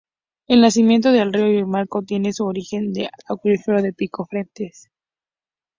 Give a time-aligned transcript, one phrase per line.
[0.47, 4.89] El nacimiento del río Golmayo tiene su origen en el acuífero de Pico Frentes.